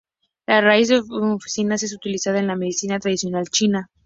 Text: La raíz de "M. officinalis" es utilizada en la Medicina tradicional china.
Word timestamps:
La 0.47 0.61
raíz 0.61 0.87
de 0.87 0.95
"M. 0.95 1.33
officinalis" 1.35 1.83
es 1.83 1.93
utilizada 1.93 2.39
en 2.39 2.47
la 2.47 2.55
Medicina 2.55 2.97
tradicional 2.97 3.45
china. 3.51 3.91